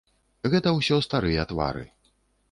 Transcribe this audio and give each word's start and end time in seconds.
Гэта 0.53 0.71
ўсё 0.77 0.97
старыя 1.07 1.43
твары. 1.51 1.83